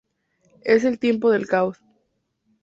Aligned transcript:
Es 0.63 0.83
el 0.83 0.97
tiempo 0.97 1.29
del 1.29 1.45
Caos. 1.45 1.79